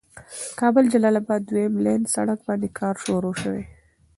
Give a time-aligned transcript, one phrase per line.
[0.59, 3.63] کابل جلال آباد دويم لين سړک باندې کار شروع شوي.